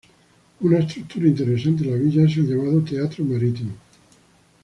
[0.61, 3.73] Una estructura interesante en la villa es el llamado "Teatro marítimo".